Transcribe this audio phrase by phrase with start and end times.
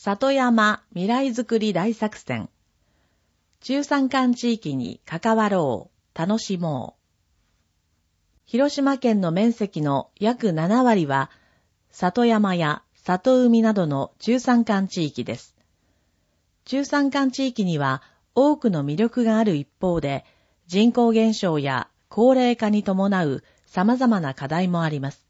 [0.00, 2.48] 里山未来づくり大作戦。
[3.60, 7.02] 中山間地域に関わろう、楽しもう。
[8.46, 11.32] 広島県の面積の約7割は、
[11.90, 15.56] 里山や里海などの中山間地域です。
[16.64, 18.00] 中山間地域には
[18.36, 20.24] 多くの魅力がある一方で、
[20.68, 25.26] 人口減少や高齢化に伴う様々な課題もあります。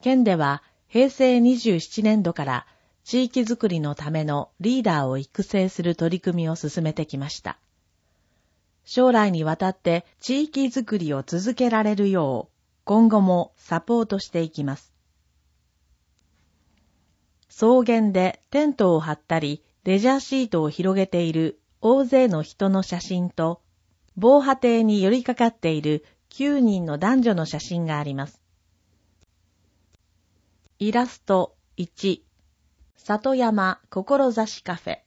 [0.00, 2.66] 県では平成27年度から
[3.04, 7.58] 地域づくりのためのリーダーを育成する取り組みを進めてきました。
[8.84, 12.52] 将来にわたって地域づくりを続けられるよう、
[12.84, 14.92] 今後もサポートしていきます。
[17.48, 23.60] 草原でテントを張ったり、レジャーシートを広げている大勢の人の写真と、
[24.16, 28.40] 防波堤に寄りかかっている9人の男女の写真があります。
[30.78, 32.22] イラスト1
[33.04, 34.98] 里山志カフェ。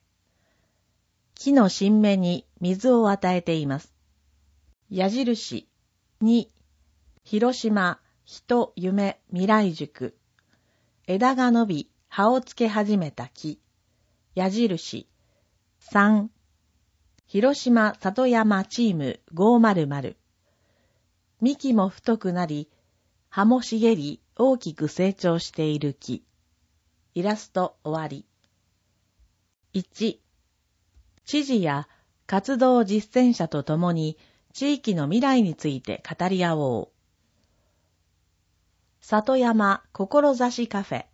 [1.34, 3.94] 木の新芽に水を与えています。
[4.90, 5.66] 矢印
[6.20, 6.48] 2、
[7.24, 10.14] 広島、人、夢、未来塾。
[11.06, 13.60] 枝が伸び、葉をつけ始めた木。
[14.34, 15.08] 矢印
[15.90, 16.28] 3、
[17.26, 20.16] 広島里山チーム500。
[21.40, 22.68] 幹も太くなり、
[23.30, 26.26] 葉も茂り大きく成長している木。
[27.16, 28.26] イラスト終わり。
[29.72, 30.18] 1、
[31.24, 31.88] 知事や
[32.26, 34.18] 活動実践者と共に
[34.52, 36.88] 地域の未来について語り合おう。
[39.00, 41.04] 里山志カフェ。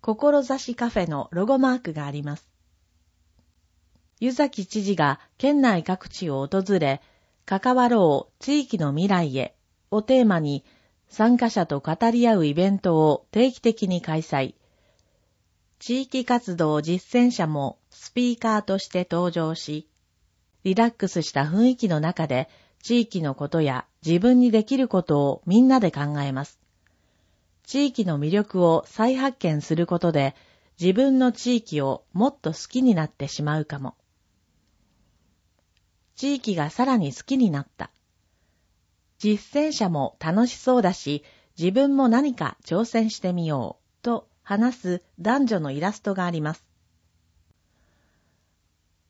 [0.00, 2.50] 志カフェのロゴマークがあります。
[4.18, 7.00] 湯崎知事が県内各地を訪れ、
[7.46, 9.54] 関わろう地域の未来へ
[9.92, 10.64] をテーマに
[11.08, 14.56] 参加者と語り合うイベントを定期的に開催。
[15.84, 19.88] 地域活動実践者もスピーカーとして登場し、
[20.62, 22.48] リラックスした雰囲気の中で
[22.84, 26.60] 地域のことや自分にできることをみんなで考えます。
[27.64, 30.36] 地域の魅力を再発見することで
[30.80, 33.96] 自分の地域をもっと好きになってしまうかも。
[36.14, 37.90] 地域がさらに好きになった。
[39.18, 41.24] 実践者も楽しそうだし、
[41.58, 46.64] 自分も何か挑戦してみようと話す男女のイラストがあります。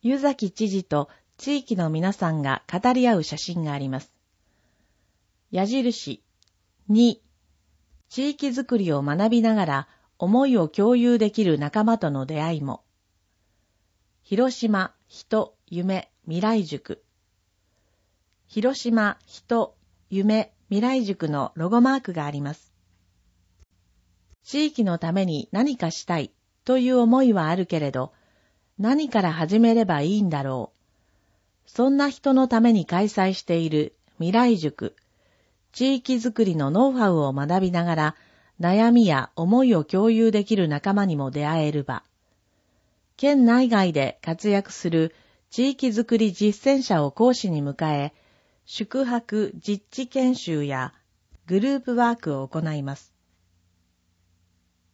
[0.02, 4.12] 湯崎知事と地域の皆さんが語り合う写真があります。
[5.50, 6.22] 矢印
[6.90, 7.18] 2
[8.08, 9.88] 地域づくりを学びながら
[10.18, 12.84] 思いを共有できる仲間との出会いも。
[14.22, 17.02] 広島、人、夢、未来塾。
[18.46, 19.74] 広島、人、
[20.10, 22.71] 夢、未来塾のロゴマークがあります。
[24.52, 26.30] 地域のために何かしたい
[26.66, 28.12] という思いはあるけれど、
[28.78, 30.74] 何から始めればいいんだろ
[31.66, 31.70] う。
[31.70, 34.94] そんな人のために開催している未来塾、
[35.72, 38.16] 地域づくりのノウハウを学びながら、
[38.60, 42.02] 悩みや思いを共有できる仲間にも出会える場。
[43.16, 45.14] 県内外で活躍する
[45.48, 48.12] 地域づくり実践者を講師に迎え、
[48.66, 50.92] 宿泊実地研修や
[51.46, 53.11] グループワークを行います。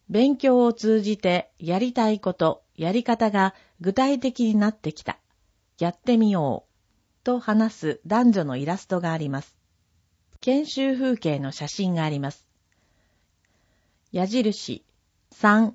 [0.09, 5.19] 勉強を通じてやりたいこと、やり方が具体的になってきた。
[5.77, 7.23] やってみよう。
[7.23, 9.55] と話す男女のイラストがあります。
[10.41, 12.47] 研修風景の写真があります。
[14.11, 14.83] 矢印
[15.35, 15.73] 3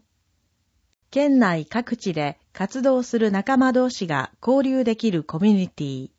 [1.12, 6.10] 県内各地で活動する仲間同士が交流できるコミュニティ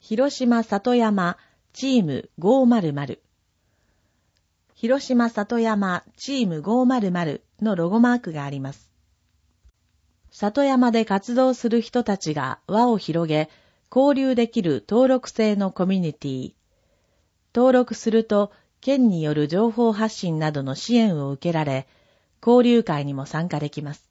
[0.00, 1.36] 広島里山
[1.72, 3.20] チーム500
[4.80, 8.90] 広島里山チーム500のロゴマークがあります。
[10.30, 13.50] 里山で活動する人たちが輪を広げ、
[13.94, 16.52] 交流できる登録制のコミュニティ。
[17.54, 21.86] 登録すると、県による情報発信などの支援を受けられ、
[22.40, 24.10] 交流会にも参加できます。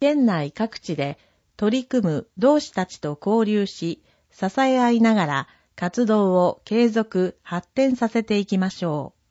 [0.00, 1.16] 県内各地で
[1.56, 4.02] 取り組む同志たちと交流し、
[4.32, 9.21] 支え合いながら活動を継続、発展させていきましょう。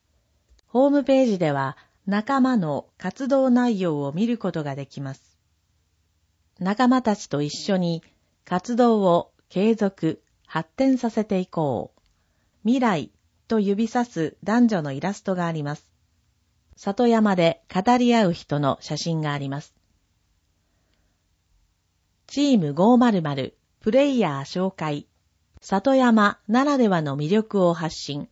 [0.72, 1.76] ホームページでは
[2.06, 5.38] 仲間の活動内容を見ることができます。
[6.60, 8.02] 仲間たちと一緒に
[8.46, 12.00] 活動を継続、発展させていこう。
[12.62, 13.10] 未来
[13.48, 15.92] と指さす男女のイラストがあります。
[16.76, 19.74] 里山で語り合う人の写真があります。
[22.28, 25.06] チーム500プレイヤー紹介。
[25.60, 28.30] 里山ならではの魅力を発信。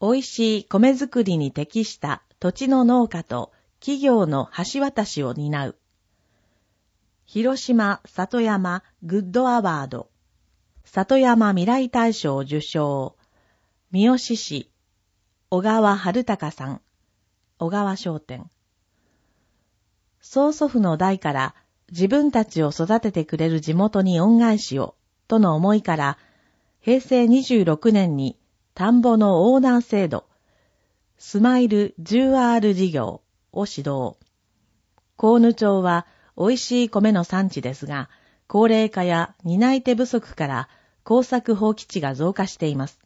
[0.00, 5.76] 美味しい米作りに適した土地の農家と企業の橋渡しを担う。
[7.26, 10.08] 広島里山グッドアワード。
[10.84, 13.16] 里山未来大賞受賞。
[13.90, 14.70] 三好市、
[15.50, 16.80] 小川春隆さん、
[17.58, 18.48] 小川商店。
[20.20, 21.54] 曽祖父の代から
[21.90, 24.94] 自分たちを育ててくれる地元に恩返しを、
[25.26, 26.18] との思いから、
[26.80, 28.38] 平成26年に
[28.78, 30.24] 田んぼのオーナー制度、
[31.18, 33.22] スマイル 10R 事業
[33.52, 34.14] を指導。
[35.16, 38.08] 河野町は美味しい米の産地ですが、
[38.46, 40.68] 高齢化や担い手不足から
[41.02, 43.00] 工作放棄地が増加しています。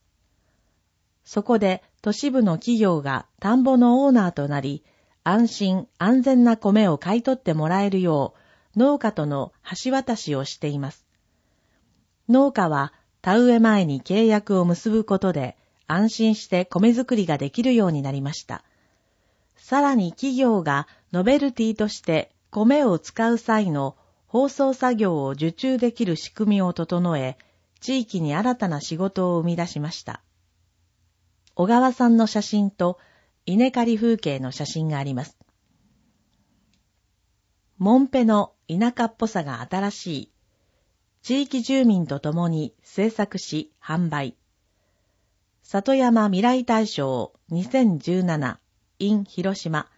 [1.25, 4.85] そこで都市部の企業が田んぼのオーナーとなり、
[5.25, 8.35] 安心安全な米を買い取ってもらえるよ
[8.77, 11.07] う、農家との橋渡しをしています。
[12.29, 12.93] 農家は
[13.23, 15.57] 田植え前に契約を結ぶことで、
[15.93, 18.65] 安心して米作りができるようになりました。
[19.57, 23.95] さらに企業がノベルティとして米を使う際の
[24.27, 27.37] 包装作業を受注できる仕組みを整え、
[27.81, 30.23] 地域に新たな仕事を生み出しました。
[31.55, 32.99] 小川さんの写真と
[33.45, 35.37] 稲刈り風景の写真があります。
[37.77, 40.33] モンペの田舎っぽさが新しい。
[41.23, 44.37] 地域住民と共に制作し販売。
[45.65, 48.57] 里山未来大賞2017
[48.99, 49.89] in 広島。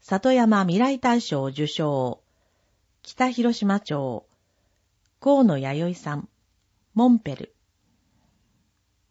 [0.00, 2.20] 里山未来大賞受賞。
[3.02, 4.26] 北広島町。
[5.20, 6.28] 河野弥生さん。
[6.94, 7.54] モンペル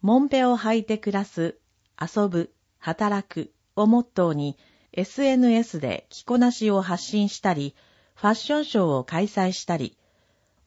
[0.01, 1.59] モンペを履いて暮らす
[2.01, 4.57] 遊ぶ働くをモットーに
[4.91, 7.75] SNS で着こなしを発信したり
[8.15, 9.97] ファッションショーを開催したり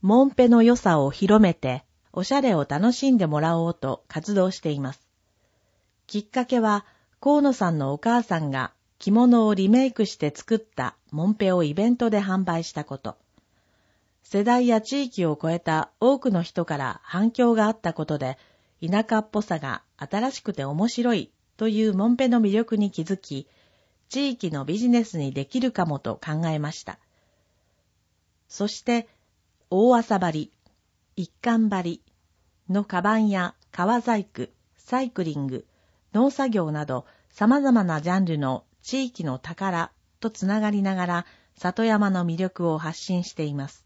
[0.00, 5.07] モンペの良さを広めておしゃれを楽しんでもらおうと活動しています。
[6.08, 6.86] きっかけは、
[7.20, 13.18] 河野さんのお母さんが着物をリメイクして作ったモンペをイベントで販売したこと。
[14.22, 18.38] 世代や地域を超えた多くの人から反響があったことで、
[18.80, 23.46] 田舎っぽさが新しくて面白いというモンペの魅力に気づき、
[24.08, 26.98] 地域のビジネスにできるかもと考えました。
[28.48, 29.08] そして、
[29.68, 30.52] 大朝張り、
[31.16, 32.02] 一貫張り
[32.70, 35.66] のカバンや革細工、サイクリング、
[36.14, 41.26] 農作業など様々なジャンルの地域の宝とつながりながら
[41.56, 43.84] 里山の魅力を発信しています。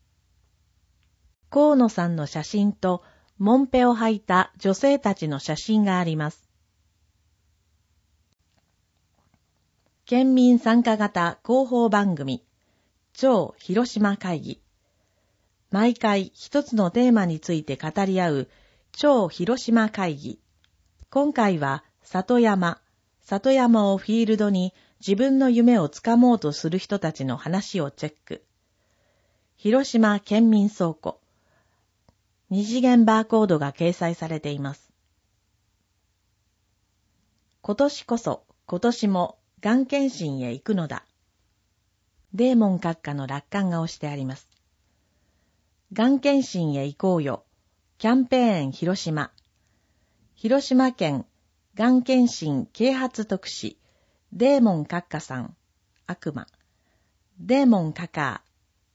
[1.50, 3.02] 河野さんの写真と、
[3.38, 6.48] モンペを履いた女性たちの写真があります。
[10.06, 12.44] 県民参加型広報番組、
[13.12, 14.62] 超広島会議。
[15.70, 18.48] 毎回一つのテーマについて語り合う
[18.92, 20.38] 超広島会議。
[21.10, 22.80] 今回は里山、
[23.20, 28.44] 里山をフィールドに自分の夢をつかもうとする人たちの話をチェック。
[29.56, 31.20] 広島県民倉庫。
[32.50, 34.92] 二次元バーコードが掲載されています。
[37.62, 41.04] 今年こそ、今年も、がん検診へ行くのだ。
[42.34, 44.48] デーモン閣下の楽観が押してあります。
[45.92, 47.44] がん検診へ行こうよ。
[47.98, 49.30] キャンペーン広島。
[50.34, 51.24] 広島県
[51.74, 53.78] がん検診啓発特使、
[54.34, 55.56] デーモン閣下さん、
[56.06, 56.46] 悪魔、
[57.40, 58.48] デーモンカカー、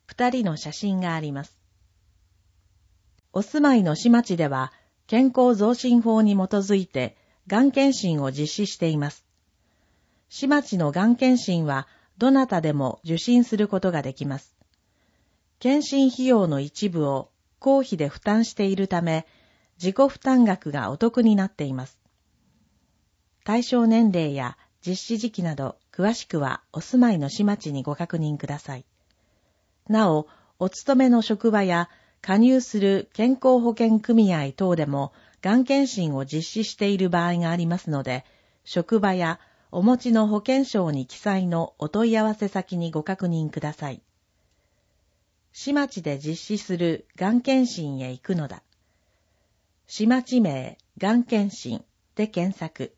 [0.06, 1.58] 二人の写真があります。
[3.34, 4.72] お住まいの市町では、
[5.08, 7.18] 健康増進法に基づいて、
[7.48, 9.26] がん検診を実施しています。
[10.30, 11.88] 市町のがん検診は、
[12.20, 14.56] どなたでも受診することができます。
[15.58, 19.26] 検診費用の一部を公費で負担しているため、
[19.80, 21.98] 自己負担額がお得になっています。
[23.48, 28.84] 対象年齢や実施時期など詳しくはお住まいの市町にご確認ください。
[29.88, 30.28] なお、
[30.60, 31.90] お勤めの職場や
[32.22, 38.26] 加入する健康保険組合等でも、がん検診を実施している場合がありますので、
[38.66, 39.40] 職場や
[39.72, 44.02] お持ちの保険証に記載のお問い合わせ先にご確認ください。
[45.54, 48.62] 市町で実施するがん検診へ行くのだ。
[49.88, 51.86] 市町名がん検診
[52.16, 52.97] で検索。